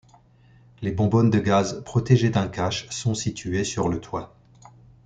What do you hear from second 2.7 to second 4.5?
sont situées sur le toit.